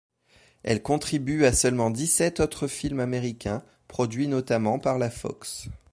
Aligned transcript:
Elle 0.63 0.81
contribue 0.81 1.45
à 1.45 1.53
seulement 1.53 1.91
dix-sept 1.91 2.39
autres 2.39 2.65
films 2.65 2.99
américains, 3.01 3.63
produits 3.87 4.27
notamment 4.27 4.79
par 4.79 4.97
la 4.97 5.11
Fox. 5.11 5.69